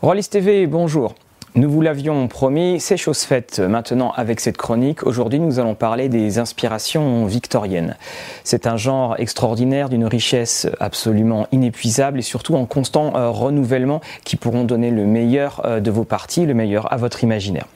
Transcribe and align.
Rollis 0.00 0.28
TV, 0.28 0.68
bonjour. 0.68 1.16
Nous 1.56 1.68
vous 1.68 1.80
l'avions 1.80 2.28
promis, 2.28 2.78
c'est 2.78 2.96
chose 2.96 3.22
faite 3.22 3.58
maintenant 3.58 4.12
avec 4.12 4.38
cette 4.38 4.56
chronique. 4.56 5.04
Aujourd'hui, 5.04 5.40
nous 5.40 5.58
allons 5.58 5.74
parler 5.74 6.08
des 6.08 6.38
inspirations 6.38 7.26
victoriennes. 7.26 7.96
C'est 8.44 8.68
un 8.68 8.76
genre 8.76 9.16
extraordinaire 9.18 9.88
d'une 9.88 10.04
richesse 10.04 10.68
absolument 10.78 11.48
inépuisable 11.50 12.20
et 12.20 12.22
surtout 12.22 12.54
en 12.54 12.64
constant 12.64 13.16
euh, 13.16 13.30
renouvellement 13.30 14.00
qui 14.22 14.36
pourront 14.36 14.62
donner 14.62 14.92
le 14.92 15.04
meilleur 15.04 15.62
euh, 15.64 15.80
de 15.80 15.90
vos 15.90 16.04
parties, 16.04 16.46
le 16.46 16.54
meilleur 16.54 16.92
à 16.92 16.96
votre 16.96 17.24
imaginaire. 17.24 17.66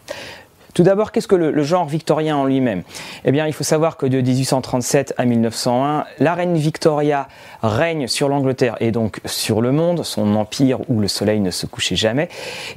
Tout 0.74 0.84
d'abord, 0.84 1.12
qu'est-ce 1.12 1.28
que 1.28 1.34
le, 1.34 1.62
genre 1.62 1.86
victorien 1.86 2.36
en 2.36 2.46
lui-même? 2.46 2.82
Eh 3.24 3.32
bien, 3.32 3.46
il 3.46 3.52
faut 3.52 3.64
savoir 3.64 3.98
que 3.98 4.06
de 4.06 4.20
1837 4.20 5.14
à 5.18 5.26
1901, 5.26 6.04
la 6.18 6.34
reine 6.34 6.56
Victoria 6.56 7.28
règne 7.62 8.08
sur 8.08 8.28
l'Angleterre 8.30 8.76
et 8.80 8.90
donc 8.90 9.20
sur 9.26 9.60
le 9.60 9.70
monde, 9.70 10.02
son 10.02 10.34
empire 10.34 10.78
où 10.88 11.00
le 11.00 11.08
soleil 11.08 11.40
ne 11.40 11.50
se 11.50 11.66
couchait 11.66 11.96
jamais, 11.96 12.28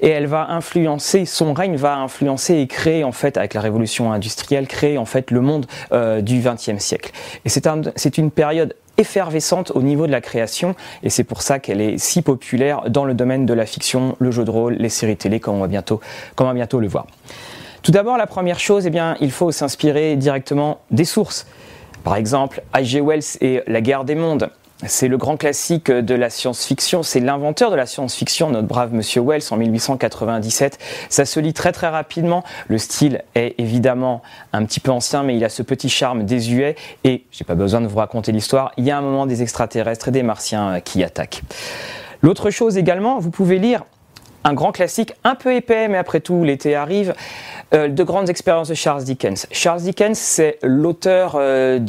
et 0.02 0.09
elle 0.09 0.27
va 0.27 0.48
influencer, 0.50 1.26
son 1.26 1.53
règne 1.53 1.77
va 1.77 1.95
influencer 1.95 2.55
et 2.55 2.67
créer 2.67 3.05
en 3.05 3.13
fait, 3.13 3.38
avec 3.38 3.53
la 3.53 3.62
révolution 3.62 4.12
industrielle, 4.12 4.67
créer 4.67 4.98
en 4.98 5.05
fait 5.05 5.31
le 5.31 5.39
monde 5.39 5.66
euh, 5.94 6.20
du 6.22 6.41
XXe 6.41 6.80
siècle. 6.80 7.12
Et 7.45 7.50
c'est 7.50 7.66
un, 7.66 7.81
une 8.17 8.31
période 8.31 8.75
effervescente 8.98 9.72
au 9.73 9.81
niveau 9.81 10.08
de 10.08 10.12
la 10.12 10.22
création 10.22 10.75
et 11.03 11.09
c'est 11.09 11.23
pour 11.23 11.41
ça 11.41 11.59
qu'elle 11.59 11.81
est 11.81 11.98
si 11.98 12.22
populaire 12.22 12.89
dans 12.89 13.05
le 13.05 13.14
domaine 13.14 13.45
de 13.45 13.53
la 13.53 13.66
fiction, 13.66 14.16
le 14.20 14.31
jeu 14.31 14.44
de 14.45 14.52
rôle, 14.52 14.73
les 14.73 14.89
séries 14.89 15.17
télé 15.17 15.39
comme 15.39 15.55
on 15.55 15.62
va 15.62 15.67
bientôt, 15.67 16.00
comme 16.36 16.48
on 16.48 16.52
va 16.52 16.55
bientôt 16.55 16.80
le 16.80 16.88
voir. 16.88 17.05
Tout 17.85 17.91
d'abord, 17.91 18.17
la 18.17 18.25
première 18.25 18.59
chose, 18.59 18.88
eh 18.88 18.89
bien, 18.89 19.16
il 19.21 19.30
faut 19.30 19.52
s'inspirer 19.52 20.16
directement 20.16 20.80
des 20.89 21.05
sources. 21.05 21.45
Par 22.03 22.16
exemple, 22.16 22.64
H.G. 22.73 23.00
Wells 23.00 23.38
et 23.41 23.61
La 23.67 23.80
guerre 23.80 24.05
des 24.05 24.16
mondes. 24.16 24.50
C'est 24.88 25.08
le 25.08 25.17
grand 25.17 25.38
classique 25.38 25.91
de 25.91 26.16
la 26.16 26.31
science-fiction, 26.31 27.03
c'est 27.03 27.19
l'inventeur 27.19 27.69
de 27.69 27.75
la 27.75 27.86
science-fiction, 27.86 28.50
notre 28.50 28.67
brave 28.67 28.91
monsieur 28.91 29.22
Wells 29.22 29.44
en 29.52 29.58
1897. 29.58 30.80
Ça 31.09 31.25
se 31.25 31.39
lit 31.39 31.53
très 31.53 31.72
très 31.73 31.88
rapidement, 31.88 32.44
le 32.69 32.80
style 32.80 33.22
est 33.36 33.53
évidemment 33.59 34.23
un 34.52 34.66
petit 34.66 34.80
peu 34.80 34.89
ancien 34.89 35.22
mais 35.22 35.38
il 35.38 35.45
a 35.45 35.50
ce 35.50 35.61
petit 35.61 35.88
charme 35.88 36.23
désuet 36.23 36.75
et 37.03 37.23
j'ai 37.31 37.45
pas 37.45 37.56
besoin 37.56 37.81
de 37.81 37.88
vous 37.88 38.00
raconter 38.00 38.31
l'histoire, 38.31 38.72
il 38.78 38.83
y 38.83 38.89
a 38.89 38.97
un 38.97 39.02
moment 39.02 39.28
des 39.28 39.44
extraterrestres 39.44 40.08
et 40.08 40.11
des 40.11 40.23
martiens 40.23 40.81
qui 40.81 41.03
attaquent. 41.03 41.44
L'autre 42.23 42.50
chose 42.50 42.78
également, 42.78 43.19
vous 43.19 43.30
pouvez 43.30 43.59
lire 43.59 43.83
un 44.45 44.53
grand 44.53 44.71
classique, 44.71 45.13
un 45.23 45.33
peu 45.33 45.53
épais, 45.55 45.88
mais 45.88 45.97
après 45.97 46.19
tout, 46.19 46.43
l'été 46.43 46.75
arrive, 46.75 47.15
euh, 47.73 47.88
de 47.88 48.03
grandes 48.03 48.29
expériences 48.29 48.69
de 48.69 48.75
Charles 48.75 49.03
Dickens. 49.03 49.47
Charles 49.51 49.81
Dickens, 49.81 50.17
c'est 50.17 50.59
l'auteur 50.61 51.35
euh, 51.35 51.79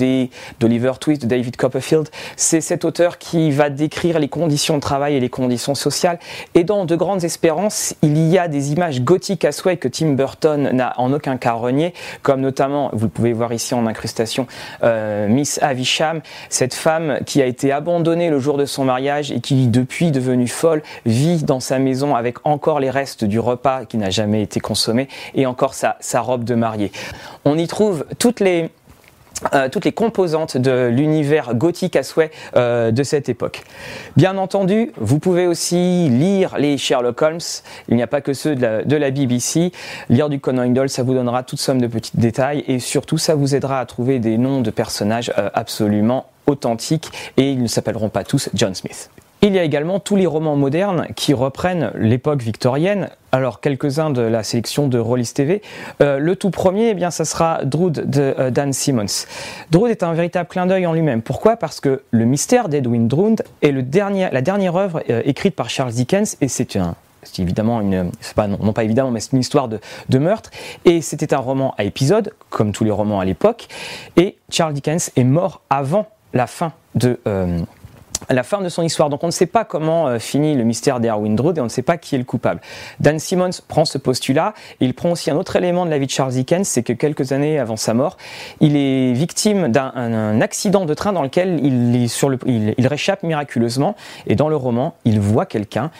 d'Oliver 0.59 0.93
Twist, 0.99 1.23
de 1.23 1.27
David 1.27 1.57
Copperfield. 1.57 2.09
C'est 2.37 2.63
cet 2.63 2.87
auteur 2.87 3.19
qui 3.19 3.51
va 3.51 3.69
décrire 3.69 4.19
les 4.19 4.29
conditions 4.29 4.77
de 4.77 4.81
travail 4.81 5.17
et 5.17 5.21
les 5.21 5.29
conditions 5.29 5.75
sociales. 5.75 6.19
Et 6.55 6.65
dans 6.65 6.87
De 6.87 6.97
grandes 6.97 7.25
espérances, 7.25 7.95
il 8.01 8.17
y 8.17 8.39
a 8.39 8.49
des 8.49 8.73
images 8.73 9.03
gothiques 9.03 9.45
à 9.45 9.53
souhait 9.53 9.77
que 9.77 9.89
Tim 9.89 10.13
Burton 10.13 10.71
n'a 10.73 10.95
en 10.97 11.13
aucun 11.13 11.37
cas 11.37 11.53
renié, 11.53 11.93
comme 12.23 12.41
notamment, 12.41 12.89
vous 12.95 13.11
pouvez 13.11 13.35
voir 13.35 13.53
ici 13.53 13.75
en 13.75 13.87
incrustation, 13.87 14.47
euh, 14.83 15.29
Miss 15.29 15.61
Avisham, 15.63 16.23
cette 16.49 16.75
femme 16.75 17.19
qui 17.27 17.43
a 17.43 17.47
été 17.47 17.71
abandonnée 17.71 18.31
le 18.31 18.39
jour 18.39 18.57
de 18.57 18.65
son 18.65 18.85
mariage 18.85 19.31
et 19.31 19.41
qui, 19.41 19.67
depuis 19.67 20.11
devenue 20.11 20.49
folle, 20.49 20.83
vit 21.05 21.45
dans 21.45 21.61
sa 21.61 21.79
maison 21.79 22.17
avec 22.17 22.46
encore 22.47 22.81
les 22.81 22.91
restes 22.91 23.25
du 23.25 23.41
repas 23.41 23.85
qui 23.85 23.99
n'a 23.99 24.11
jamais 24.11 24.43
été 24.43 24.61
consommé 24.61 25.09
et 25.35 25.47
encore 25.47 25.75
sa, 25.75 26.21
robe 26.21 26.45
de 26.45 26.55
mariée. 26.55 26.93
On 27.45 27.59
y 27.59 27.67
trouve 27.67 28.07
toutes 28.19 28.41
les, 28.41 28.71
euh, 29.53 29.69
composantes 29.95 30.57
de 30.57 30.87
l'univers 30.87 31.55
gothique 31.55 31.97
à 31.97 32.03
souhait 32.03 32.31
euh, 32.57 32.91
de 32.91 33.03
cette 33.03 33.29
époque. 33.29 33.63
Bien 34.17 34.39
entendu, 34.39 34.93
vous 34.97 35.19
pouvez 35.19 35.47
aussi 35.47 36.09
lire 36.09 36.57
les 36.57 36.79
Sherlock 36.79 37.21
Holmes, 37.21 37.39
il 37.89 37.97
n'y 37.97 38.03
a 38.03 38.07
pas 38.07 38.21
que 38.21 38.33
ceux 38.33 38.55
de 38.55 38.97
la, 38.97 39.11
BBC. 39.11 39.73
Lire 40.09 40.29
du 40.29 40.41
Conan 40.41 40.67
Doyle, 40.69 40.89
ça 40.89 41.03
vous 41.03 41.15
donnera 41.15 41.43
toute 41.43 41.61
somme 41.61 41.81
de 41.81 41.87
petits 41.87 42.17
détails 42.17 42.65
et 42.67 42.79
surtout 42.79 43.19
ça 43.19 43.35
vous 43.35 43.55
aidera 43.55 43.81
à 43.81 43.87
trouver 43.87 44.19
des 44.19 44.39
noms 44.39 44.63
de 44.63 44.71
personnages 44.71 45.33
euh, 45.39 45.51
absolument 45.53 46.27
authentiques 46.47 47.11
et 47.37 47.51
ils 47.51 47.63
ne 47.63 47.69
s'appelleront 47.69 48.09
pas 48.09 48.25
tous 48.25 48.49
John 48.55 48.75
Smith. 48.75 49.11
Il 49.43 49.55
y 49.55 49.59
a 49.59 49.65
également 49.65 50.01
tous 50.01 50.17
les 50.17 50.27
romans 50.27 50.57
modernes 50.57 51.09
qui 51.15 51.35
reprennent 51.35 51.93
l'époque 51.95 52.41
victorienne. 52.41 53.11
Alors 53.33 53.61
quelques-uns 53.61 54.09
de 54.09 54.23
la 54.23 54.43
sélection 54.43 54.89
de 54.89 54.99
Rollis 54.99 55.31
TV. 55.35 55.61
Euh, 56.01 56.19
le 56.19 56.37
tout 56.37 56.51
premier, 56.51 56.91
eh 56.91 56.95
bien, 56.95 57.11
ça 57.11 57.27
sera 57.27 57.63
Drood 57.65 58.09
de 58.11 58.35
euh, 58.39 58.51
Dan 58.51 58.73
Simmons. 58.73 59.27
Drood 59.71 59.91
est 59.91 60.03
un 60.03 60.15
véritable 60.15 60.49
clin 60.49 60.65
d'œil 60.65 60.87
en 60.87 60.95
lui-même. 60.95 61.21
Pourquoi? 61.21 61.57
Parce 61.57 61.81
que 61.81 62.03
Le 62.11 62.25
mystère 62.25 62.71
d'Edwin 62.71 63.09
Drood 63.09 63.45
est 63.61 63.73
le 63.73 63.83
dernier, 63.83 64.29
la 64.33 64.41
dernière 64.41 64.75
œuvre 64.75 65.03
euh, 65.11 65.21
écrite 65.27 65.55
par 65.55 65.69
Charles 65.69 65.93
Dickens 65.93 66.39
et 66.41 66.49
c'est 66.49 66.77
un, 66.77 66.95
évidemment 67.39 67.83
une, 67.83 68.11
pas, 68.35 68.47
non, 68.47 68.73
pas 68.73 68.85
évidemment, 68.85 69.11
mais 69.11 69.21
c'est 69.21 69.33
une 69.33 69.41
histoire 69.41 69.69
de, 69.69 69.81
de, 70.09 70.19
meurtre. 70.19 70.51
Et 70.87 71.03
c'était 71.03 71.35
un 71.35 71.39
roman 71.39 71.75
à 71.77 71.85
épisodes, 71.85 72.33
comme 72.49 72.73
tous 72.73 72.85
les 72.85 72.91
romans 72.91 73.21
à 73.21 73.27
l'époque. 73.27 73.69
Et 74.17 74.39
Charles 74.49 74.73
Dickens 74.73 75.11
est 75.15 75.25
mort 75.25 75.61
avant 75.69 76.07
la 76.33 76.47
fin 76.47 76.73
de, 76.95 77.21
la 78.35 78.43
fin 78.43 78.61
de 78.61 78.69
son 78.69 78.83
histoire. 78.83 79.11
Donc 79.11 79.23
on 79.23 79.27
ne 79.27 79.33
sait 79.33 79.47
pas 79.47 79.65
comment 79.65 80.09
euh, 80.09 80.19
finit 80.19 80.55
le 80.55 80.65
mystère 80.65 81.01
d'Erwin 81.01 81.35
Drood 81.35 81.59
et 81.59 81.61
on 81.61 81.65
ne 81.65 81.69
sait 81.69 81.83
pas 81.83 81.97
qui 81.97 82.15
est 82.15 82.19
le 82.19 82.25
coupable. 82.25 82.61
Dan 83.01 83.19
Simmons 83.19 83.51
prend 83.69 83.85
ce 83.85 83.99
postulat 83.99 84.55
et 84.81 84.85
il 84.85 84.95
prend 84.95 85.11
aussi 85.13 85.31
un 85.31 85.37
autre 85.37 85.57
élément 85.57 85.85
de 85.85 85.91
la 85.91 85.99
vie 85.99 86.07
de 86.07 86.11
Charles 86.11 86.33
Dickens, 86.33 86.67
c'est 86.67 86.83
que 86.83 86.93
quelques 86.93 87.33
années 87.33 87.59
avant 87.59 87.77
sa 87.77 87.95
mort, 87.95 88.17
il 88.61 88.77
est 88.77 89.13
victime 89.13 89.69
d'un 89.69 90.41
accident 90.41 90.85
de 90.85 90.95
train 90.95 91.13
dans 91.13 91.23
lequel 91.23 91.65
il, 91.65 92.09
sur 92.09 92.29
le, 92.29 92.39
il, 92.47 92.87
réchappe 92.87 93.23
miraculeusement 93.23 93.97
et 94.27 94.35
dans 94.35 94.49
le 94.49 94.57
roman, 94.57 94.95
il 95.05 95.21
voit 95.21 95.47
quelqu'un 95.47 95.91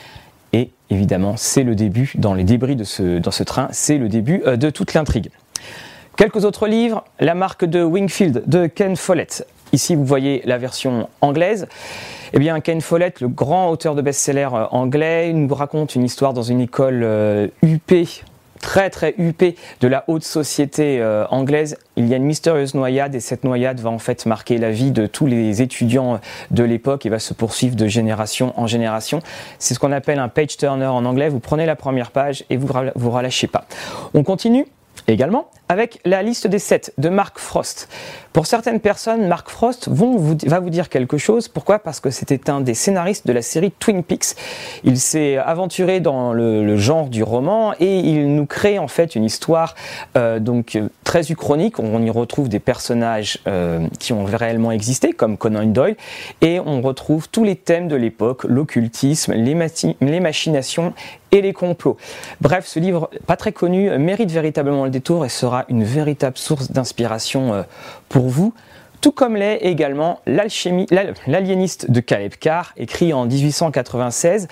et 0.53 0.71
évidemment 0.89 1.35
c'est 1.37 1.63
le 1.63 1.75
début, 1.75 2.13
dans 2.15 2.33
les 2.33 2.43
débris 2.43 2.75
de 2.75 2.83
ce, 2.83 3.19
dans 3.19 3.31
ce 3.31 3.43
train, 3.43 3.67
c'est 3.71 3.97
le 3.97 4.09
début 4.09 4.41
euh, 4.45 4.57
de 4.57 4.69
toute 4.69 4.93
l'intrigue. 4.93 5.29
Quelques 6.17 6.45
autres 6.45 6.67
livres, 6.67 7.03
La 7.19 7.35
marque 7.35 7.63
de 7.63 7.83
Wingfield 7.83 8.43
de 8.47 8.65
Ken 8.65 8.95
Follett. 8.95 9.45
Ici, 9.73 9.95
vous 9.95 10.05
voyez 10.05 10.41
la 10.45 10.57
version 10.57 11.09
anglaise. 11.21 11.67
Eh 12.33 12.39
bien, 12.39 12.59
Ken 12.59 12.81
Follett, 12.81 13.21
le 13.21 13.27
grand 13.27 13.69
auteur 13.69 13.95
de 13.95 14.01
best-seller 14.01 14.49
euh, 14.53 14.65
anglais, 14.71 15.31
nous 15.33 15.53
raconte 15.53 15.95
une 15.95 16.03
histoire 16.03 16.33
dans 16.33 16.41
une 16.41 16.61
école 16.61 17.01
euh, 17.03 17.47
très 18.59 18.89
très 18.89 19.13
UP 19.17 19.43
de 19.81 19.87
la 19.87 20.03
haute 20.07 20.23
société 20.23 20.99
euh, 20.99 21.25
anglaise. 21.29 21.77
Il 21.95 22.07
y 22.07 22.13
a 22.13 22.17
une 22.17 22.25
mystérieuse 22.25 22.73
noyade 22.73 23.15
et 23.15 23.19
cette 23.19 23.43
noyade 23.43 23.79
va 23.79 23.89
en 23.89 23.99
fait 23.99 24.25
marquer 24.25 24.57
la 24.57 24.71
vie 24.71 24.91
de 24.91 25.05
tous 25.05 25.25
les 25.25 25.61
étudiants 25.61 26.19
de 26.51 26.63
l'époque 26.63 27.05
et 27.05 27.09
va 27.09 27.19
se 27.19 27.33
poursuivre 27.33 27.75
de 27.75 27.87
génération 27.87 28.53
en 28.59 28.67
génération. 28.67 29.21
C'est 29.59 29.73
ce 29.73 29.79
qu'on 29.79 29.91
appelle 29.91 30.19
un 30.19 30.29
page 30.29 30.57
turner 30.57 30.87
en 30.87 31.05
anglais. 31.05 31.29
Vous 31.29 31.39
prenez 31.39 31.65
la 31.65 31.75
première 31.75 32.11
page 32.11 32.43
et 32.49 32.57
vous 32.57 32.67
vous 32.95 33.11
relâchez 33.11 33.47
pas. 33.47 33.65
On 34.13 34.23
continue 34.23 34.65
également 35.07 35.49
avec 35.69 35.99
la 36.05 36.23
liste 36.23 36.47
des 36.47 36.59
7 36.59 36.93
de 36.97 37.09
Mark 37.09 37.39
Frost. 37.39 37.89
Pour 38.33 38.45
certaines 38.45 38.79
personnes, 38.79 39.27
Mark 39.27 39.49
Frost 39.49 39.89
va 39.89 40.59
vous 40.59 40.69
dire 40.69 40.89
quelque 40.89 41.17
chose. 41.17 41.47
Pourquoi? 41.47 41.79
Parce 41.79 41.99
que 41.99 42.09
c'était 42.09 42.49
un 42.49 42.61
des 42.61 42.73
scénaristes 42.73 43.25
de 43.25 43.33
la 43.33 43.41
série 43.41 43.71
Twin 43.71 44.03
Peaks. 44.03 44.35
Il 44.83 44.99
s'est 44.99 45.37
aventuré 45.37 45.99
dans 45.99 46.33
le, 46.33 46.77
genre 46.77 47.09
du 47.09 47.23
roman 47.23 47.73
et 47.79 47.97
il 47.99 48.35
nous 48.35 48.45
crée 48.45 48.77
en 48.77 48.87
fait 48.87 49.15
une 49.15 49.23
histoire 49.23 49.73
euh, 50.15 50.39
donc 50.39 50.77
très 51.03 51.31
uchronique. 51.31 51.79
On 51.79 52.01
y 52.03 52.09
retrouve 52.09 52.49
des 52.49 52.59
personnages 52.59 53.39
euh, 53.47 53.87
qui 53.99 54.13
ont 54.13 54.25
réellement 54.25 54.71
existé, 54.71 55.13
comme 55.13 55.37
Conan 55.37 55.65
Doyle, 55.65 55.95
et 56.41 56.59
on 56.59 56.81
retrouve 56.81 57.29
tous 57.29 57.43
les 57.43 57.55
thèmes 57.55 57.87
de 57.87 57.95
l'époque, 57.95 58.43
l'occultisme, 58.43 59.33
les 59.33 60.19
machinations 60.19 60.93
et 61.31 61.41
les 61.41 61.53
complots. 61.53 61.97
Bref, 62.41 62.65
ce 62.65 62.79
livre, 62.79 63.09
pas 63.25 63.35
très 63.35 63.51
connu, 63.51 63.89
mérite 63.97 64.31
véritablement 64.31 64.85
le 64.85 64.89
détour 64.89 65.25
et 65.25 65.29
sera 65.29 65.65
une 65.69 65.83
véritable 65.83 66.37
source 66.37 66.71
d'inspiration 66.71 67.53
euh, 67.53 67.63
pour 68.09 68.27
vous. 68.27 68.53
Tout 69.01 69.11
comme 69.11 69.35
l'est 69.35 69.57
également 69.57 70.21
L'Aliéniste 70.25 71.91
de 71.91 71.99
Caleb 71.99 72.33
Carr, 72.33 72.73
écrit 72.77 73.13
en 73.13 73.25
1896. 73.25 74.47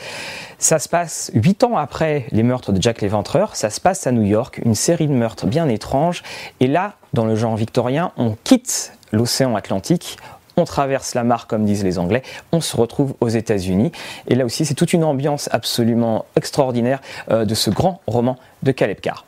Ça 0.59 0.79
se 0.79 0.87
passe 0.87 1.31
huit 1.33 1.63
ans 1.63 1.77
après 1.77 2.27
les 2.31 2.43
meurtres 2.43 2.71
de 2.71 2.81
Jack 2.81 3.01
l'Éventreur. 3.01 3.55
Ça 3.55 3.69
se 3.69 3.81
passe 3.81 4.05
à 4.05 4.11
New 4.11 4.21
York, 4.21 4.61
une 4.63 4.75
série 4.75 5.07
de 5.07 5.13
meurtres 5.13 5.47
bien 5.47 5.67
étranges. 5.67 6.21
Et 6.59 6.67
là, 6.67 6.93
dans 7.13 7.25
le 7.25 7.35
genre 7.35 7.55
victorien, 7.55 8.11
on 8.17 8.37
quitte 8.43 8.93
l'océan 9.11 9.55
Atlantique, 9.55 10.17
on 10.57 10.65
traverse 10.65 11.13
la 11.15 11.23
mare 11.23 11.47
comme 11.47 11.65
disent 11.65 11.83
les 11.83 11.99
Anglais, 11.99 12.23
on 12.51 12.61
se 12.61 12.75
retrouve 12.77 13.15
aux 13.21 13.29
États-Unis. 13.29 13.91
Et 14.27 14.35
là 14.35 14.45
aussi, 14.45 14.65
c'est 14.65 14.73
toute 14.73 14.93
une 14.93 15.03
ambiance 15.03 15.49
absolument 15.51 16.25
extraordinaire 16.35 17.01
euh, 17.31 17.45
de 17.45 17.55
ce 17.55 17.69
grand 17.69 18.01
roman 18.07 18.37
de 18.63 18.71
Caleb 18.71 18.99
Carr. 18.99 19.25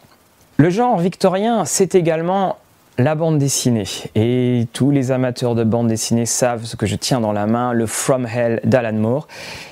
Le 0.58 0.70
genre 0.70 0.98
victorien, 0.98 1.66
c'est 1.66 1.96
également 1.96 2.58
la 2.98 3.14
bande 3.14 3.38
dessinée. 3.38 3.86
Et 4.16 4.68
tous 4.74 4.90
les 4.90 5.12
amateurs 5.12 5.54
de 5.54 5.64
bande 5.64 5.88
dessinée 5.88 6.26
savent 6.26 6.66
ce 6.66 6.76
que 6.76 6.86
je 6.86 6.96
tiens 6.96 7.20
dans 7.20 7.32
la 7.32 7.46
main, 7.46 7.74
le 7.74 7.86
From 7.86 8.26
Hell 8.26 8.60
d'Alan 8.64 8.94
Moore. 8.94 9.28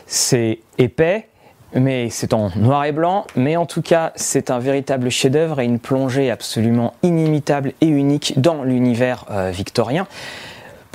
C'est 0.06 0.60
épais, 0.78 1.28
mais 1.74 2.10
c'est 2.10 2.34
en 2.34 2.52
noir 2.56 2.86
et 2.86 2.92
blanc, 2.92 3.25
mais 3.36 3.57
en 3.57 3.66
tout 3.66 3.81
cas 3.81 4.12
c'est 4.16 4.52
un 4.52 4.60
véritable 4.60 5.10
chef-d'œuvre 5.10 5.60
et 5.60 5.66
une 5.66 5.80
plongée 5.80 6.30
absolument 6.30 6.94
inimitable 7.04 7.74
et 7.81 7.88
unique 7.88 8.40
dans 8.40 8.63
l'univers 8.63 9.25
euh, 9.31 9.50
victorien. 9.52 10.07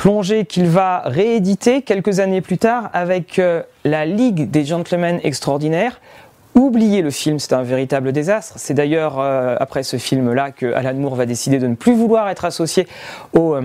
Plongée 0.01 0.47
qu'il 0.47 0.67
va 0.67 1.03
rééditer 1.05 1.83
quelques 1.83 2.21
années 2.21 2.41
plus 2.41 2.57
tard 2.57 2.89
avec 2.95 3.39
euh, 3.39 3.63
la 3.85 4.07
Ligue 4.07 4.51
des 4.51 4.65
Gentlemen 4.65 5.21
Extraordinaires, 5.23 6.01
Oubliez 6.55 7.03
le 7.03 7.11
film, 7.11 7.39
c'est 7.39 7.53
un 7.53 7.63
véritable 7.63 8.11
désastre. 8.11 8.55
C'est 8.57 8.75
d'ailleurs 8.75 9.21
après 9.21 9.85
ce 9.85 9.99
film-là 9.99 10.51
que 10.51 10.73
Alan 10.75 10.95
Moore 10.95 11.15
va 11.15 11.25
décider 11.25 11.59
de 11.61 11.69
ne 11.69 11.77
plus 11.77 11.95
vouloir 11.95 12.29
être 12.29 12.45
associé 12.45 12.89
au 13.35 13.57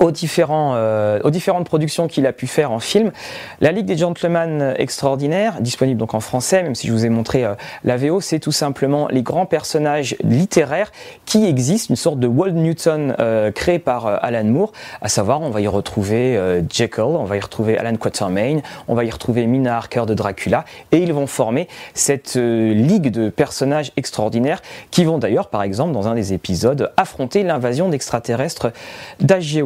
aux, 0.00 0.10
différents, 0.10 0.74
euh, 0.76 1.20
aux 1.24 1.30
différentes 1.30 1.66
productions 1.66 2.08
qu'il 2.08 2.26
a 2.26 2.32
pu 2.32 2.46
faire 2.46 2.72
en 2.72 2.78
film. 2.78 3.12
La 3.60 3.72
Ligue 3.72 3.86
des 3.86 3.96
Gentlemen 3.96 4.74
Extraordinaires, 4.78 5.60
disponible 5.60 5.98
donc 5.98 6.14
en 6.14 6.20
français, 6.20 6.62
même 6.62 6.74
si 6.74 6.86
je 6.86 6.92
vous 6.92 7.06
ai 7.06 7.08
montré 7.08 7.44
euh, 7.44 7.54
la 7.84 7.96
VO, 7.96 8.20
c'est 8.20 8.38
tout 8.38 8.52
simplement 8.52 9.08
les 9.08 9.22
grands 9.22 9.46
personnages 9.46 10.16
littéraires 10.22 10.92
qui 11.24 11.46
existent, 11.46 11.88
une 11.90 11.96
sorte 11.96 12.18
de 12.18 12.26
Walt 12.26 12.52
Newton 12.52 13.14
euh, 13.18 13.50
créé 13.50 13.78
par 13.78 14.06
Alan 14.06 14.44
Moore, 14.44 14.72
à 15.00 15.08
savoir 15.08 15.40
on 15.40 15.50
va 15.50 15.60
y 15.60 15.68
retrouver 15.68 16.38
Jekyll, 16.70 17.04
on 17.04 17.24
va 17.24 17.36
y 17.36 17.40
retrouver 17.40 17.78
Alan 17.78 17.96
Quatermain, 17.96 18.60
on 18.88 18.94
va 18.94 19.04
y 19.04 19.10
retrouver 19.10 19.46
Mina 19.46 19.76
Harker 19.76 20.04
de 20.06 20.14
Dracula, 20.14 20.64
et 20.92 20.98
ils 20.98 21.12
vont 21.12 21.26
former 21.26 21.68
cette 21.94 22.34
ligue 22.36 23.10
de 23.10 23.28
personnages 23.28 23.92
extraordinaires 23.96 24.62
qui 24.90 25.04
vont 25.04 25.18
d'ailleurs, 25.18 25.48
par 25.48 25.62
exemple, 25.62 25.92
dans 25.92 26.08
un 26.08 26.14
des 26.14 26.32
épisodes, 26.32 26.92
affronter 26.96 27.42
l'invasion 27.42 27.88
d'extraterrestres 27.88 28.72
d'H.G. 29.20 29.62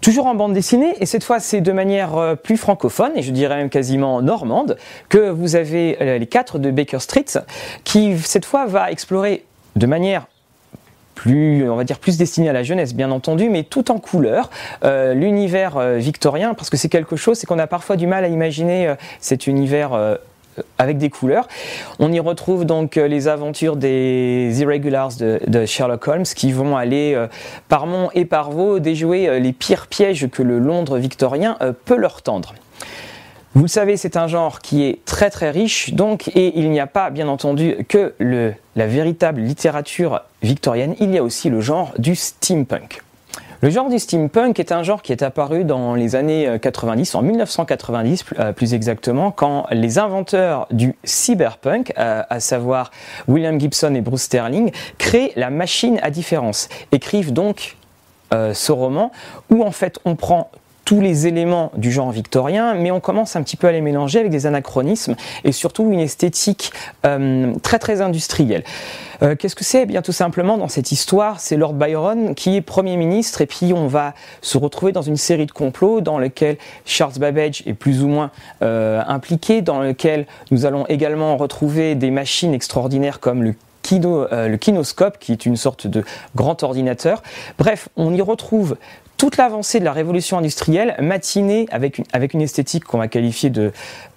Toujours 0.00 0.26
en 0.26 0.34
bande 0.34 0.52
dessinée, 0.52 0.94
et 1.00 1.06
cette 1.06 1.24
fois 1.24 1.40
c'est 1.40 1.60
de 1.60 1.72
manière 1.72 2.16
euh, 2.16 2.34
plus 2.34 2.56
francophone, 2.56 3.12
et 3.16 3.22
je 3.22 3.32
dirais 3.32 3.56
même 3.56 3.70
quasiment 3.70 4.22
normande, 4.22 4.76
que 5.08 5.30
vous 5.30 5.56
avez 5.56 5.96
euh, 6.00 6.18
les 6.18 6.26
quatre 6.26 6.58
de 6.58 6.70
Baker 6.70 7.00
Street, 7.00 7.24
qui 7.84 8.16
cette 8.18 8.44
fois 8.44 8.66
va 8.66 8.90
explorer 8.90 9.44
de 9.74 9.86
manière 9.86 10.26
plus, 11.14 11.68
on 11.68 11.76
va 11.76 11.84
dire, 11.84 11.98
plus 11.98 12.18
destinée 12.18 12.50
à 12.50 12.52
la 12.52 12.62
jeunesse, 12.62 12.94
bien 12.94 13.10
entendu, 13.10 13.48
mais 13.48 13.62
tout 13.62 13.90
en 13.90 13.98
couleur, 13.98 14.50
euh, 14.84 15.14
l'univers 15.14 15.80
victorien, 15.96 16.52
parce 16.52 16.68
que 16.68 16.76
c'est 16.76 16.90
quelque 16.90 17.16
chose, 17.16 17.38
c'est 17.38 17.46
qu'on 17.46 17.58
a 17.58 17.66
parfois 17.66 17.96
du 17.96 18.06
mal 18.06 18.22
à 18.22 18.28
imaginer 18.28 18.94
cet 19.18 19.46
univers 19.46 20.18
avec 20.78 20.98
des 20.98 21.10
couleurs. 21.10 21.48
On 21.98 22.12
y 22.12 22.20
retrouve 22.20 22.64
donc 22.64 22.96
euh, 22.96 23.08
les 23.08 23.28
aventures 23.28 23.76
des 23.76 24.60
Irregulars 24.60 25.10
de, 25.18 25.66
Sherlock 25.66 26.06
Holmes 26.08 26.24
qui 26.24 26.52
vont 26.52 26.76
aller 26.76 27.14
euh, 27.14 27.26
par 27.68 27.86
Mont 27.86 28.10
et 28.14 28.24
par 28.24 28.50
Vaux 28.50 28.78
déjouer 28.78 29.28
euh, 29.28 29.38
les 29.38 29.52
pires 29.52 29.86
pièges 29.86 30.28
que 30.28 30.42
le 30.42 30.58
Londres 30.58 30.98
victorien 30.98 31.58
peut 31.84 31.96
leur 31.96 32.22
tendre. 32.22 32.54
Vous 33.54 33.62
le 33.62 33.68
savez, 33.68 33.96
c'est 33.96 34.16
un 34.16 34.26
genre 34.26 34.60
qui 34.60 34.84
est 34.84 35.02
très 35.06 35.30
très 35.30 35.50
riche, 35.50 35.94
donc, 35.94 36.28
et 36.28 36.58
il 36.58 36.70
n'y 36.70 36.80
a 36.80 36.86
pas, 36.86 37.08
bien 37.08 37.26
entendu, 37.26 37.86
que 37.88 38.12
le, 38.18 38.52
la 38.74 38.86
véritable 38.86 39.40
littérature 39.40 40.20
victorienne, 40.42 40.94
il 41.00 41.10
y 41.10 41.18
a 41.18 41.22
aussi 41.22 41.48
le 41.48 41.62
genre 41.62 41.94
du 41.96 42.14
steampunk. 42.14 43.00
Le 43.62 43.70
genre 43.70 43.88
du 43.88 43.98
steampunk 43.98 44.60
est 44.60 44.70
un 44.70 44.82
genre 44.82 45.00
qui 45.00 45.12
est 45.12 45.22
apparu 45.22 45.64
dans 45.64 45.94
les 45.94 46.14
années 46.14 46.58
90, 46.60 47.14
euh, 47.14 47.18
en 47.18 47.22
1990 47.22 48.24
euh, 48.38 48.52
plus 48.52 48.74
exactement, 48.74 49.30
quand 49.30 49.66
les 49.70 49.98
inventeurs 49.98 50.66
du 50.70 50.94
cyberpunk, 51.04 51.94
euh, 51.98 52.22
à 52.28 52.40
savoir 52.40 52.90
William 53.28 53.58
Gibson 53.58 53.94
et 53.94 54.02
Bruce 54.02 54.22
Sterling, 54.22 54.72
créent 54.98 55.32
la 55.36 55.48
machine 55.48 55.98
à 56.02 56.10
différence, 56.10 56.68
écrivent 56.92 57.32
donc 57.32 57.76
ce 58.32 58.72
roman 58.72 59.12
où 59.50 59.62
en 59.62 59.70
fait 59.70 60.00
on 60.04 60.16
prend 60.16 60.50
tous 60.86 61.00
les 61.00 61.26
éléments 61.26 61.72
du 61.76 61.90
genre 61.90 62.12
victorien, 62.12 62.74
mais 62.74 62.92
on 62.92 63.00
commence 63.00 63.34
un 63.34 63.42
petit 63.42 63.56
peu 63.56 63.66
à 63.66 63.72
les 63.72 63.80
mélanger 63.80 64.20
avec 64.20 64.30
des 64.30 64.46
anachronismes 64.46 65.16
et 65.42 65.50
surtout 65.50 65.92
une 65.92 65.98
esthétique 65.98 66.70
euh, 67.04 67.52
très 67.60 67.80
très 67.80 68.00
industrielle. 68.00 68.62
Euh, 69.20 69.34
qu'est-ce 69.34 69.56
que 69.56 69.64
c'est? 69.64 69.82
Eh 69.82 69.86
Bien 69.86 70.00
tout 70.00 70.12
simplement 70.12 70.56
dans 70.56 70.68
cette 70.68 70.92
histoire, 70.92 71.40
c'est 71.40 71.56
Lord 71.56 71.72
Byron 71.72 72.36
qui 72.36 72.54
est 72.54 72.60
Premier 72.60 72.96
ministre 72.96 73.40
et 73.40 73.46
puis 73.46 73.72
on 73.74 73.88
va 73.88 74.14
se 74.42 74.58
retrouver 74.58 74.92
dans 74.92 75.02
une 75.02 75.16
série 75.16 75.46
de 75.46 75.50
complots 75.50 76.00
dans 76.00 76.18
lequel 76.18 76.56
Charles 76.84 77.18
Babbage 77.18 77.64
est 77.66 77.74
plus 77.74 78.04
ou 78.04 78.06
moins 78.06 78.30
euh, 78.62 79.02
impliqué, 79.08 79.62
dans 79.62 79.80
lequel 79.80 80.26
nous 80.52 80.66
allons 80.66 80.86
également 80.86 81.36
retrouver 81.36 81.96
des 81.96 82.12
machines 82.12 82.54
extraordinaires 82.54 83.18
comme 83.18 83.42
le 83.42 84.56
kinoscope, 84.56 85.18
qui 85.18 85.32
est 85.32 85.46
une 85.46 85.56
sorte 85.56 85.88
de 85.88 86.04
grand 86.36 86.62
ordinateur. 86.62 87.24
Bref, 87.58 87.88
on 87.96 88.14
y 88.14 88.20
retrouve 88.20 88.76
toute 89.16 89.36
l'avancée 89.36 89.80
de 89.80 89.84
la 89.84 89.92
révolution 89.92 90.38
industrielle 90.38 90.94
matinée 91.00 91.66
avec 91.70 92.34
une, 92.34 92.42
esthétique 92.42 92.84
qu'on 92.84 92.98
va 92.98 93.08
qualifier 93.08 93.50
de 93.50 93.72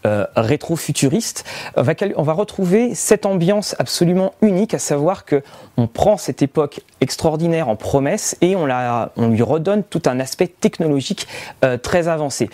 euh, 0.06 0.26
rétro-futuriste, 0.36 1.46
on 1.76 2.24
va, 2.24 2.34
retrouver 2.34 2.96
cette 2.96 3.26
ambiance 3.26 3.76
absolument 3.80 4.34
unique, 4.42 4.74
à 4.74 4.80
savoir 4.80 5.26
que 5.26 5.42
on 5.78 5.88
prend 5.88 6.18
cette 6.18 6.42
époque 6.42 6.82
extraordinaire 7.02 7.70
en 7.70 7.76
promesse 7.76 8.38
et 8.42 8.56
on, 8.56 8.66
lui 8.66 9.42
redonne 9.42 9.84
tout 9.84 10.02
un 10.06 10.20
aspect 10.20 10.48
technologique 10.48 11.28
euh, 11.64 11.78
très 11.78 12.08
avancé. 12.08 12.50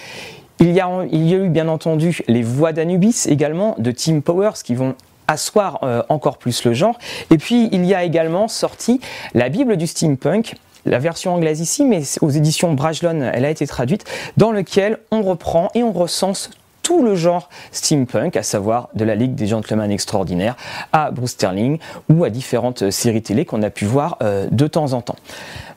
Il 0.60 0.72
y, 0.72 0.80
a, 0.80 0.90
il 1.12 1.28
y 1.28 1.34
a 1.34 1.38
eu 1.38 1.50
bien 1.50 1.68
entendu 1.68 2.22
les 2.28 2.42
voix 2.42 2.72
d'Anubis 2.72 3.26
également 3.28 3.76
de 3.78 3.92
Tim 3.92 4.22
Powers 4.22 4.64
qui 4.64 4.74
vont 4.74 4.96
asseoir 5.28 5.80
euh, 5.84 6.04
encore 6.10 6.38
plus 6.38 6.64
le 6.64 6.74
genre. 6.74 6.98
Et 7.32 7.38
puis 7.38 7.70
il 7.72 7.86
y 7.86 7.94
a 7.94 8.04
également 8.04 8.48
sorti 8.48 9.02
la 9.34 9.50
Bible 9.50 9.78
du 9.78 9.88
steampunk 9.88 10.56
la 10.86 11.00
version 11.00 11.34
anglaise 11.34 11.60
ici, 11.60 11.84
mais 11.86 12.04
aux 12.22 12.30
éditions 12.30 12.74
Brajlon, 12.74 13.30
elle 13.34 13.46
a 13.46 13.50
été 13.50 13.68
traduite, 13.68 14.06
dans 14.38 14.52
lequel 14.52 15.00
on 15.12 15.22
reprend 15.22 15.70
et 15.74 15.84
on 15.84 15.92
recense 15.92 16.50
tout 16.86 17.04
le 17.04 17.16
genre 17.16 17.50
steampunk, 17.72 18.38
à 18.38 18.44
savoir 18.44 18.90
de 18.94 19.04
la 19.04 19.16
Ligue 19.16 19.34
des 19.34 19.48
Gentlemen 19.48 19.90
Extraordinaires 19.90 20.56
à 20.94 21.10
Bruce 21.10 21.32
Sterling 21.32 21.80
ou 22.10 22.24
à 22.24 22.30
différentes 22.30 22.92
séries 22.92 23.24
télé 23.24 23.44
qu'on 23.44 23.64
a 23.64 23.72
pu 23.72 23.86
voir 23.86 24.18
euh, 24.22 24.48
de 24.52 24.68
temps 24.68 24.94
en 24.94 25.02
temps. 25.02 25.16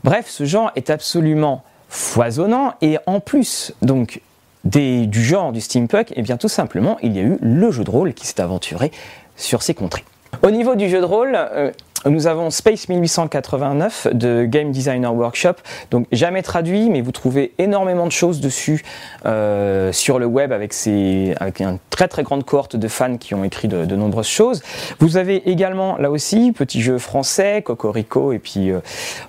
Bref, 0.04 0.26
ce 0.28 0.44
genre 0.44 0.70
est 0.76 0.90
absolument 0.90 1.64
foisonnant 1.88 2.74
et 2.82 2.98
en 3.06 3.20
plus 3.20 3.72
donc 3.80 4.20
du 4.64 5.24
genre 5.24 5.52
du 5.52 5.62
steampunk, 5.62 6.10
et 6.10 6.14
eh 6.16 6.22
bien 6.22 6.36
tout 6.36 6.48
simplement 6.48 6.98
il 7.02 7.16
y 7.16 7.20
a 7.20 7.22
eu 7.22 7.38
le 7.40 7.70
jeu 7.70 7.84
de 7.84 7.90
rôle 7.90 8.12
qui 8.12 8.26
s'est 8.26 8.42
aventuré 8.42 8.90
sur 9.36 9.62
ces 9.62 9.72
contrées. 9.72 10.04
Au 10.42 10.50
niveau 10.50 10.74
du 10.74 10.90
jeu 10.90 11.00
de 11.00 11.06
rôle, 11.06 11.32
euh, 11.34 11.70
nous 12.06 12.28
avons 12.28 12.50
Space 12.50 12.88
1889 12.88 14.08
de 14.12 14.44
Game 14.44 14.70
Designer 14.70 15.12
Workshop, 15.12 15.54
donc 15.90 16.06
jamais 16.12 16.42
traduit, 16.42 16.90
mais 16.90 17.00
vous 17.00 17.10
trouvez 17.10 17.52
énormément 17.58 18.06
de 18.06 18.12
choses 18.12 18.40
dessus 18.40 18.84
euh, 19.26 19.92
sur 19.92 20.20
le 20.20 20.26
web 20.26 20.52
avec, 20.52 20.72
ces, 20.72 21.34
avec 21.40 21.60
une 21.60 21.78
très 21.90 22.06
très 22.06 22.22
grande 22.22 22.44
cohorte 22.44 22.76
de 22.76 22.86
fans 22.86 23.16
qui 23.16 23.34
ont 23.34 23.42
écrit 23.42 23.66
de, 23.66 23.96
nombreuses 23.96 24.28
choses. 24.28 24.62
Vous 25.00 25.16
avez 25.16 25.50
également 25.50 25.96
là 25.98 26.10
aussi 26.10 26.52
petit 26.52 26.80
jeu 26.80 26.98
français, 26.98 27.62
Cocorico, 27.62 28.32
et 28.32 28.38
puis 28.38 28.70
euh, 28.70 28.78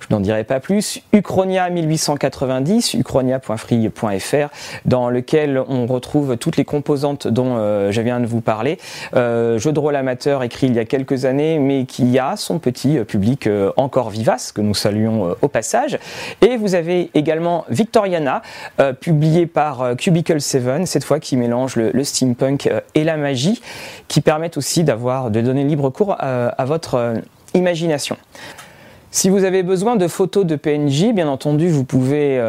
je 0.02 0.14
n'en 0.14 0.20
dirai 0.20 0.44
pas 0.44 0.60
plus, 0.60 1.02
Uchronia 1.12 1.72
1890, 1.72 2.94
uchronia.free.fr, 2.94 4.50
dans 4.86 5.10
lequel 5.10 5.60
on 5.68 5.88
retrouve 5.88 6.38
toutes 6.38 6.58
les 6.58 6.66
composantes 6.66 7.28
dont 7.28 7.58
euh, 7.58 7.92
je 7.92 8.02
viens 8.02 8.20
de 8.20 8.28
vous 8.28 8.42
parler. 8.42 8.78
jeu 9.16 9.72
de 9.72 9.80
rôle 9.80 9.96
amateur 9.96 10.44
écrit 10.44 10.68
il 10.68 10.76
y 10.76 10.80
a 10.80 10.86
quelques 10.86 11.26
années, 11.26 11.58
mais 11.58 11.86
qui 11.86 12.20
a 12.20 12.36
son 12.36 12.59
petit 12.60 12.98
euh, 12.98 13.04
public 13.04 13.48
euh, 13.48 13.72
encore 13.78 14.10
vivace, 14.10 14.52
que 14.52 14.62
nous 14.62 14.76
saluons 14.76 15.30
euh, 15.30 15.34
au 15.42 15.48
passage. 15.48 15.98
Et 16.42 16.58
vous 16.58 16.76
avez 16.76 17.10
également 17.14 17.66
Victoriana, 17.70 18.42
publié 19.00 19.48
par 19.48 19.96
Cubicle 19.98 20.40
7, 20.40 20.86
cette 20.86 21.04
fois 21.04 21.20
qui 21.20 21.38
mélange 21.38 21.76
le, 21.76 22.04
steampunk 22.04 22.70
et 22.96 23.04
la 23.04 23.18
magie, 23.18 23.62
qui 24.08 24.22
permettent 24.22 24.58
aussi 24.58 24.84
d'avoir, 24.84 25.32
de 25.32 25.42
donner 25.42 25.64
libre 25.64 25.90
cours 25.90 26.16
à, 26.20 26.66
votre 26.66 27.16
imagination. 27.54 28.18
Si 29.12 29.30
vous 29.30 29.44
avez 29.44 29.64
besoin 29.64 29.96
de 29.96 30.08
photos 30.08 30.46
de 30.46 30.56
PNJ, 30.56 31.14
bien 31.14 31.28
entendu, 31.28 31.70
vous 31.70 31.84
pouvez 31.84 32.40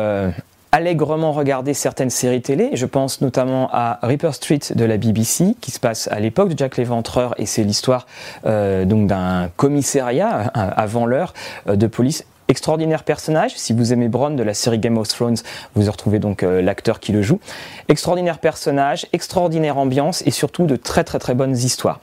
allègrement 0.72 1.32
regarder 1.32 1.74
certaines 1.74 2.10
séries 2.10 2.42
télé. 2.42 2.70
Je 2.74 2.86
pense 2.86 3.20
notamment 3.20 3.68
à 3.72 3.98
Ripper 4.02 4.32
Street 4.32 4.60
de 4.74 4.84
la 4.84 4.96
BBC, 4.96 5.56
qui 5.60 5.70
se 5.70 5.80
passe 5.80 6.08
à 6.08 6.20
l'époque 6.20 6.50
de 6.50 6.58
Jack 6.58 6.76
l'Éventreur, 6.76 7.34
et 7.38 7.46
c'est 7.46 7.64
l'histoire 7.64 8.06
euh, 8.46 8.84
donc 8.84 9.06
d'un 9.06 9.50
commissariat 9.56 10.52
euh, 10.56 10.70
avant 10.76 11.06
l'heure 11.06 11.34
euh, 11.68 11.76
de 11.76 11.86
police 11.86 12.24
extraordinaire 12.48 13.04
personnage. 13.04 13.52
Si 13.56 13.72
vous 13.72 13.92
aimez 13.92 14.08
Bron 14.08 14.30
de 14.30 14.42
la 14.42 14.54
série 14.54 14.80
Game 14.80 14.98
of 14.98 15.06
Thrones, 15.06 15.36
vous 15.76 15.88
retrouvez 15.88 16.18
donc 16.18 16.42
l'acteur 16.42 16.98
qui 16.98 17.12
le 17.12 17.22
joue. 17.22 17.38
Extraordinaire 17.86 18.40
personnage, 18.40 19.06
extraordinaire 19.12 19.78
ambiance 19.78 20.22
et 20.26 20.32
surtout 20.32 20.66
de 20.66 20.74
très 20.74 21.04
très 21.04 21.20
très 21.20 21.34
bonnes 21.34 21.56
histoires. 21.56 22.00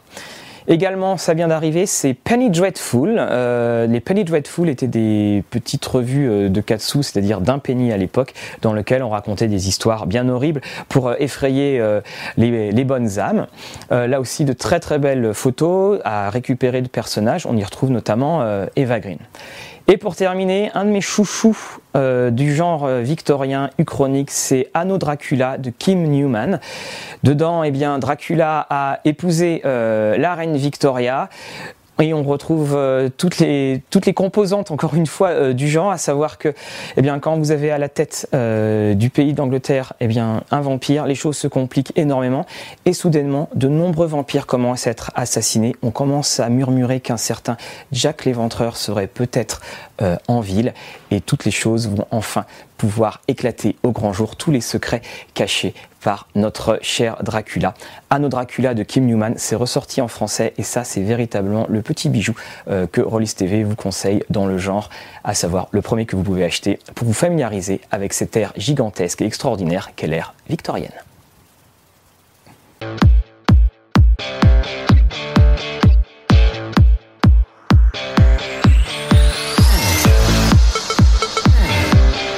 Également, 0.69 1.15
ça 1.15 1.33
vient 1.33 1.47
d'arriver, 1.47 1.85
c'est 1.85 2.13
Penny 2.13 2.49
Dreadful. 2.49 3.15
Euh, 3.17 3.87
les 3.87 4.01
Penny 4.01 4.25
Dreadful 4.25 4.67
étaient 4.67 4.87
des 4.87 5.45
petites 5.49 5.85
revues 5.85 6.29
euh, 6.29 6.49
de 6.49 6.59
Katsu, 6.59 7.03
c'est-à-dire 7.03 7.39
d'un 7.39 7.57
penny 7.57 7.93
à 7.93 7.97
l'époque, 7.97 8.33
dans 8.61 8.73
lequel 8.73 9.01
on 9.01 9.09
racontait 9.09 9.47
des 9.47 9.69
histoires 9.69 10.07
bien 10.07 10.27
horribles 10.27 10.59
pour 10.89 11.07
euh, 11.07 11.15
effrayer 11.19 11.81
les, 12.35 12.83
bonnes 12.83 13.19
âmes. 13.19 13.47
là 13.89 14.19
aussi, 14.19 14.43
de 14.45 14.53
très 14.53 14.79
très 14.79 14.99
belles 14.99 15.33
photos 15.33 15.99
à 16.03 16.29
récupérer 16.29 16.81
de 16.81 16.87
personnages. 16.87 17.45
On 17.45 17.55
y 17.55 17.63
retrouve 17.63 17.91
notamment 17.91 18.45
Eva 18.75 18.99
Green. 18.99 19.19
Et 19.89 19.95
pour 19.95 20.17
terminer, 20.17 20.69
un 20.73 20.83
de 20.83 20.89
mes 20.89 20.99
chouchous 20.99 21.79
euh, 21.95 22.29
du 22.29 22.53
genre 22.53 22.83
euh, 22.83 22.99
victorien 22.99 23.69
uchronique, 23.79 24.31
c'est 24.31 24.69
Anno 24.73 24.97
Dracula 24.97 25.57
de 25.57 25.69
Kim 25.69 26.03
Newman. 26.03 26.59
Dedans, 27.23 27.63
eh 27.63 27.71
bien, 27.71 27.97
Dracula 27.97 28.67
a 28.69 28.99
épousé 29.05 29.61
euh, 29.63 30.17
la 30.17 30.35
reine 30.35 30.57
Victoria. 30.57 31.29
Et 31.99 32.13
on 32.13 32.23
retrouve 32.23 32.75
euh, 32.75 33.09
toutes, 33.15 33.39
les, 33.39 33.81
toutes 33.89 34.05
les 34.05 34.13
composantes, 34.13 34.71
encore 34.71 34.93
une 34.93 35.07
fois, 35.07 35.29
euh, 35.29 35.53
du 35.53 35.67
genre, 35.67 35.91
à 35.91 35.97
savoir 35.97 36.37
que 36.37 36.53
eh 36.95 37.01
bien, 37.01 37.19
quand 37.19 37.37
vous 37.37 37.51
avez 37.51 37.71
à 37.71 37.77
la 37.77 37.89
tête 37.89 38.27
euh, 38.33 38.93
du 38.93 39.09
pays 39.09 39.33
d'Angleterre 39.33 39.93
eh 39.99 40.07
bien, 40.07 40.43
un 40.51 40.61
vampire, 40.61 41.05
les 41.05 41.15
choses 41.15 41.37
se 41.37 41.47
compliquent 41.47 41.93
énormément, 41.95 42.45
et 42.85 42.93
soudainement, 42.93 43.49
de 43.55 43.67
nombreux 43.67 44.07
vampires 44.07 44.45
commencent 44.45 44.87
à 44.87 44.91
être 44.91 45.11
assassinés. 45.15 45.75
On 45.81 45.91
commence 45.91 46.39
à 46.39 46.49
murmurer 46.49 46.99
qu'un 46.99 47.17
certain 47.17 47.57
Jack 47.91 48.25
l'Éventreur 48.25 48.77
serait 48.77 49.07
peut-être 49.07 49.61
en 50.27 50.41
ville, 50.41 50.73
et 51.09 51.21
toutes 51.21 51.45
les 51.45 51.51
choses 51.51 51.87
vont 51.89 52.05
enfin 52.11 52.45
pouvoir 52.77 53.21
éclater 53.27 53.75
au 53.83 53.91
grand 53.91 54.13
jour 54.13 54.35
tous 54.35 54.51
les 54.51 54.61
secrets 54.61 55.01
cachés 55.33 55.73
par 56.01 56.27
notre 56.35 56.79
cher 56.81 57.17
Dracula. 57.23 57.73
Anno 58.09 58.29
Dracula 58.29 58.73
de 58.73 58.83
Kim 58.83 59.05
Newman, 59.05 59.33
c'est 59.37 59.55
ressorti 59.55 59.99
en 60.01 60.07
français 60.07 60.53
et 60.57 60.63
ça 60.63 60.83
c'est 60.83 61.01
véritablement 61.01 61.65
le 61.69 61.81
petit 61.81 62.09
bijou 62.09 62.33
euh, 62.69 62.87
que 62.87 63.01
Rollis 63.01 63.33
TV 63.35 63.63
vous 63.63 63.75
conseille 63.75 64.23
dans 64.29 64.45
le 64.45 64.57
genre, 64.57 64.89
à 65.23 65.33
savoir 65.33 65.67
le 65.71 65.81
premier 65.81 66.05
que 66.05 66.15
vous 66.15 66.23
pouvez 66.23 66.43
acheter 66.43 66.79
pour 66.95 67.07
vous 67.07 67.13
familiariser 67.13 67.81
avec 67.91 68.13
cette 68.13 68.37
ère 68.37 68.53
gigantesque 68.55 69.21
et 69.21 69.25
extraordinaire 69.25 69.91
qu'est 69.95 70.07
l'ère 70.07 70.33
victorienne. 70.49 71.06